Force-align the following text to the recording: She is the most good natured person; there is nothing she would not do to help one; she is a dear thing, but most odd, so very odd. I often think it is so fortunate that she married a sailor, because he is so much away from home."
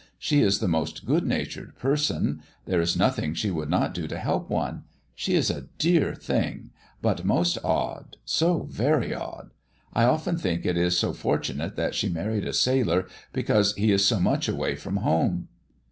She 0.17 0.41
is 0.41 0.57
the 0.57 0.67
most 0.67 1.05
good 1.05 1.27
natured 1.27 1.77
person; 1.77 2.41
there 2.65 2.81
is 2.81 2.97
nothing 2.97 3.35
she 3.35 3.51
would 3.51 3.69
not 3.69 3.93
do 3.93 4.07
to 4.07 4.17
help 4.17 4.49
one; 4.49 4.83
she 5.13 5.35
is 5.35 5.51
a 5.51 5.67
dear 5.77 6.15
thing, 6.15 6.71
but 7.03 7.23
most 7.23 7.59
odd, 7.63 8.17
so 8.25 8.63
very 8.71 9.13
odd. 9.13 9.51
I 9.93 10.05
often 10.05 10.39
think 10.39 10.65
it 10.65 10.75
is 10.75 10.97
so 10.97 11.13
fortunate 11.13 11.75
that 11.75 11.93
she 11.93 12.09
married 12.09 12.47
a 12.47 12.53
sailor, 12.53 13.05
because 13.31 13.75
he 13.75 13.91
is 13.91 14.03
so 14.03 14.19
much 14.19 14.47
away 14.49 14.73
from 14.73 14.97
home." 14.97 15.49